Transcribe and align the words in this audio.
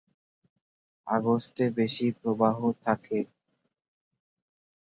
আগস্টে 1.07 1.65
বেশি 1.77 2.05
প্রবাহ 2.19 2.57
থাকে। 2.83 3.19